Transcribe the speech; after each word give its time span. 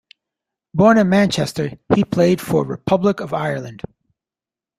Born 0.73 0.97
in 0.97 1.09
Manchester, 1.09 1.73
he 1.93 2.03
played 2.03 2.41
for 2.41 2.65
Republic 2.65 3.19
of 3.19 3.35
Ireland. 3.35 3.83